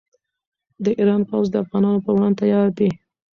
[0.83, 2.89] د ایران پوځ د افغانانو پر وړاندې تیار دی.